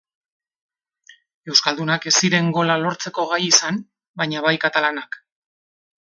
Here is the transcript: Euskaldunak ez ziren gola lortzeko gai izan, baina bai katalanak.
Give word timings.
Euskaldunak 1.53 2.07
ez 2.13 2.13
ziren 2.21 2.49
gola 2.57 2.79
lortzeko 2.85 3.27
gai 3.35 3.41
izan, 3.51 3.79
baina 4.23 4.43
bai 4.49 4.57
katalanak. 4.67 5.21